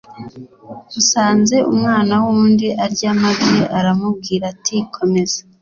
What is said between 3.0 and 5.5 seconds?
amabyi aramubwira ati: komeza.